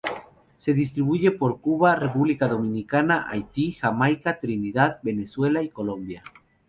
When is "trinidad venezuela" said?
4.39-5.61